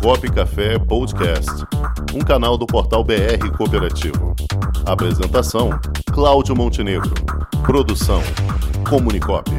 [0.00, 1.50] Comunicop Café Podcast,
[2.14, 4.34] um canal do portal BR Cooperativo.
[4.86, 5.78] Apresentação:
[6.10, 7.12] Cláudio Montenegro.
[7.66, 8.22] Produção:
[8.88, 9.50] Comunicop.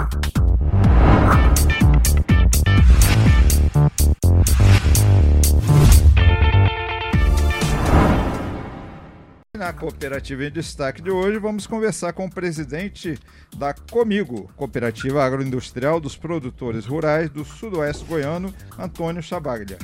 [9.55, 13.16] Na Cooperativa em Destaque de hoje, vamos conversar com o presidente
[13.55, 19.78] da Comigo, Cooperativa Agroindustrial dos Produtores Rurais do Sudoeste Goiano, Antônio Chabaglia.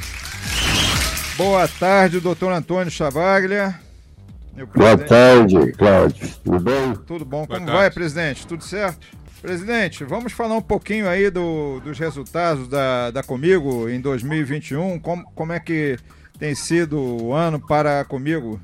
[1.38, 3.80] Boa tarde, doutor Antônio Chabaglia.
[4.76, 6.28] Boa tarde, Cláudio.
[6.44, 6.94] Tudo bem?
[7.06, 7.46] Tudo bom.
[7.46, 7.72] Boa Como tarde.
[7.72, 8.48] vai, presidente?
[8.48, 9.06] Tudo certo?
[9.42, 15.00] Presidente, vamos falar um pouquinho aí do- dos resultados da, da Comigo em 2021.
[15.00, 15.98] Como, como é que
[16.40, 18.60] tem sido o ano para a Comigo?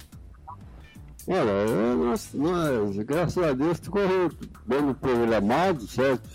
[1.27, 4.01] Olha, nós, nós, graças a Deus, ficou
[4.65, 6.27] bem programado, certo?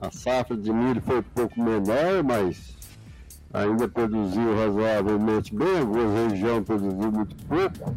[0.00, 2.74] A safra de milho foi um pouco menor, mas
[3.52, 5.78] ainda produziu razoavelmente bem.
[5.80, 7.96] Algumas regiões produziu muito pouco,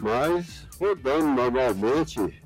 [0.00, 2.42] mas rodando normalmente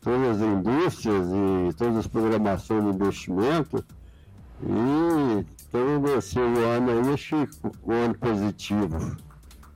[0.00, 3.84] todas as indústrias e todas as programações de investimento.
[4.62, 9.16] E então o ano aí, que um ano positivo.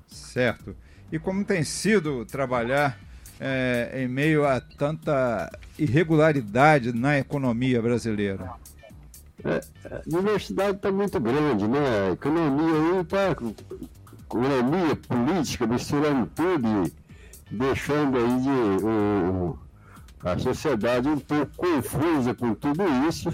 [0.07, 0.77] Certo.
[1.11, 2.99] E como tem sido trabalhar
[3.41, 8.51] eh, em meio a tanta irregularidade na economia brasileira?
[9.85, 12.09] A diversidade está muito grande, né?
[12.09, 13.31] A economia aí está.
[14.25, 16.93] Economia, política, misturando tudo e
[17.55, 23.33] deixando aí de, a sociedade um pouco confusa com tudo isso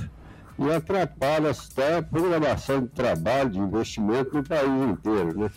[0.59, 5.51] e atrapalha até a programação de trabalho, de investimento no país inteiro, né?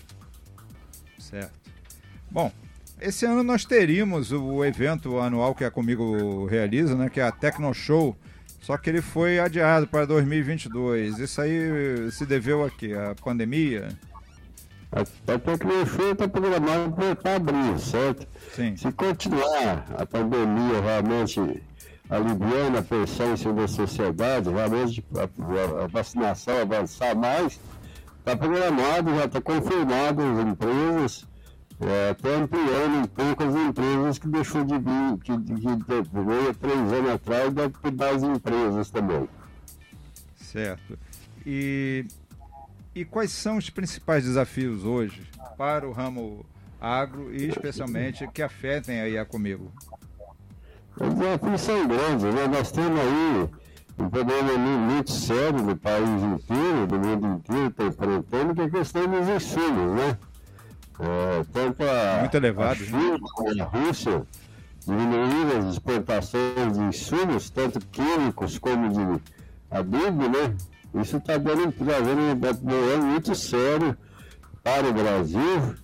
[1.19, 1.51] Certo.
[2.31, 2.51] Bom,
[2.99, 7.31] esse ano nós teríamos o evento anual que a Comigo realiza, né, que é a
[7.31, 8.15] Tecno Show,
[8.65, 11.19] só que ele foi adiado para 2022.
[11.19, 12.93] Isso aí se deveu a quê?
[12.93, 13.89] A pandemia?
[14.91, 18.27] Até que o show está programado para abril, certo?
[18.55, 18.75] Sim.
[18.75, 21.61] Se continuar a pandemia realmente
[22.09, 27.59] aliviando a pressão em cima da sociedade, realmente a vacinação avançar mais,
[28.17, 31.27] está programado, já está confirmado as empresas,
[31.81, 36.93] é, ampliando um pouco as empresas que deixou de vir, que, que veio há três
[36.93, 39.27] anos atrás, deve mais empresas também.
[40.37, 40.97] Certo.
[41.45, 42.05] E,
[42.93, 45.21] e quais são os principais desafios hoje
[45.57, 46.45] para o ramo
[46.79, 49.71] agro e especialmente que afetem aí a Comigo?
[50.97, 52.47] Os desafios são grandes, né?
[52.47, 53.49] Nós temos aí
[53.99, 58.63] um problema mu- muito sério no país inteiro, no mundo inteiro, está enfrentando, que é
[58.63, 60.17] a questão dos insumos, né?
[60.99, 64.23] É, tanto a, Muito elevado, a China como a Rússia
[64.85, 69.21] diminuíram as exportações de insumos, tanto químicos como de
[69.69, 70.55] adubo, né?
[71.01, 73.97] Isso está dando, dando um problema muito sério
[74.63, 75.75] para o Brasil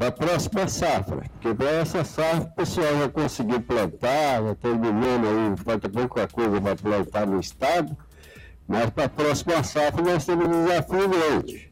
[0.00, 1.22] para a próxima safra.
[1.32, 6.58] Porque para essa safra o pessoal já conseguiu plantar, já terminando aí, falta pouca coisa
[6.58, 7.94] para plantar no estado,
[8.66, 11.69] mas para a próxima safra nós temos um desafio grande.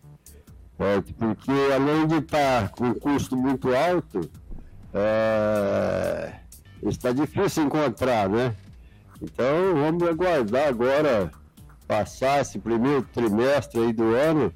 [1.18, 4.20] Porque além de estar com custo muito alto,
[4.94, 6.34] é,
[6.82, 8.54] está difícil encontrar, né?
[9.20, 11.32] Então vamos aguardar agora
[11.88, 14.52] passar esse primeiro trimestre aí do ano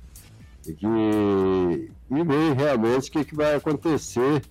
[0.65, 4.43] e, que, e ver realmente o que, que vai acontecer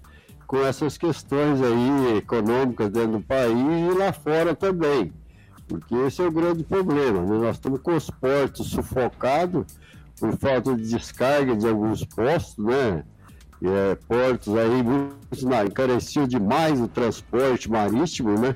[0.46, 5.14] com essas questões aí econômicas dentro do país e lá fora também.
[5.70, 7.22] Porque esse é o grande problema.
[7.22, 7.38] né?
[7.38, 9.66] Nós estamos com os portos sufocados
[10.22, 13.04] por falta de descarga de alguns postos, né?
[13.64, 18.56] É, portos aí muitos na- encareciam demais o transporte marítimo, né?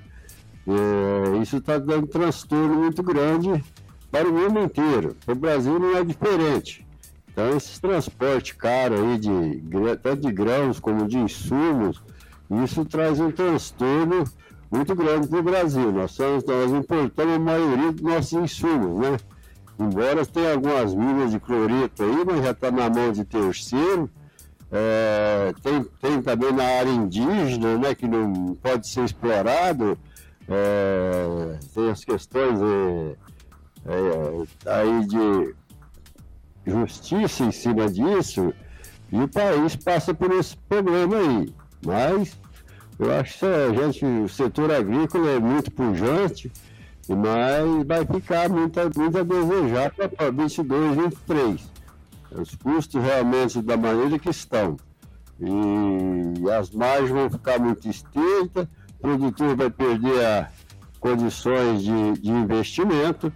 [0.68, 3.64] É, isso está dando transtorno muito grande
[4.12, 5.16] para o mundo inteiro.
[5.28, 6.86] O Brasil não é diferente.
[7.32, 9.62] Então, esses transportes caros aí, de,
[10.02, 12.02] tanto de grãos como de insumos,
[12.64, 14.24] isso traz um transtorno
[14.72, 15.92] muito grande para o Brasil.
[15.92, 19.18] Nós, somos, nós importamos a maioria dos nossos insumos, né?
[19.78, 24.10] Embora tenha algumas minas de cloreto aí, mas já está na mão de terceiro.
[24.72, 29.98] É, tem, tem também na área indígena, né, que não pode ser explorado.
[30.48, 33.16] É, tem as questões é,
[33.88, 35.56] é, aí de
[36.66, 38.54] justiça em cima disso,
[39.12, 41.54] e o país passa por esse problema aí.
[41.86, 42.38] Mas
[42.98, 46.52] eu acho que a gente, o setor agrícola é muito pujante,
[47.14, 51.72] mas vai ficar muito, muito a desejar para 22, 23.
[52.32, 54.78] Os custos realmente da maneira que estão.
[55.40, 58.68] E as margens vão ficar muito estreitas,
[58.98, 60.50] o produtor vai perder a
[61.00, 63.32] condições de, de investimento,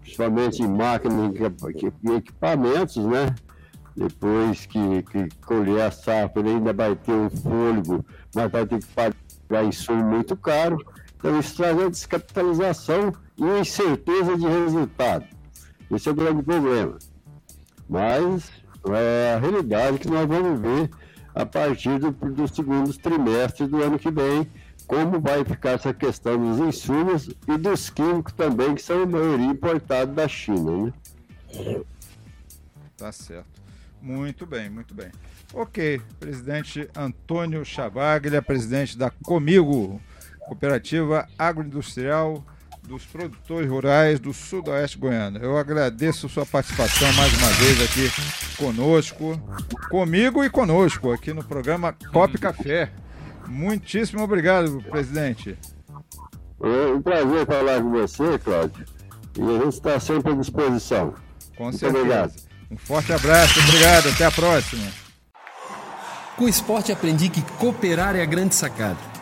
[0.00, 3.34] principalmente em máquinas e equipa- equipamentos, né?
[3.96, 8.04] depois que, que colher a safra, ele ainda vai ter um fôlego,
[8.34, 10.78] mas vai ter que pagar insumo muito caro.
[11.22, 15.24] Então, isso traz a descapitalização e a incerteza de resultado.
[15.88, 16.98] Esse é o grande problema.
[17.88, 18.50] Mas
[18.90, 20.90] é a realidade que nós vamos ver
[21.32, 24.50] a partir do, do segundo trimestre do ano que vem,
[24.84, 29.46] como vai ficar essa questão dos insumos e dos químicos também, que são a maioria
[29.46, 30.92] importados da China.
[31.52, 31.82] Né?
[32.96, 33.62] Tá certo.
[34.00, 35.12] Muito bem, muito bem.
[35.54, 40.00] Ok, presidente Antônio Chavaglia, presidente da Comigo,
[40.46, 42.44] Cooperativa Agroindustrial
[42.86, 45.38] dos Produtores Rurais do Sudoeste Goiano.
[45.38, 49.40] Eu agradeço sua participação mais uma vez aqui conosco,
[49.88, 52.90] comigo e conosco, aqui no programa Cop Café.
[53.46, 55.56] Muitíssimo obrigado, presidente.
[56.62, 58.84] É um prazer falar com você, Cláudio.
[59.38, 61.14] E a gente está sempre à disposição.
[61.56, 61.98] Com Muito certeza.
[61.98, 62.32] Obrigado.
[62.70, 64.86] Um forte abraço, obrigado, até a próxima.
[66.36, 69.11] Com o esporte aprendi que cooperar é a grande sacada